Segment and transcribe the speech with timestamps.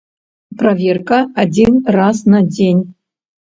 [0.61, 2.85] Праверка адзін раз на дзень.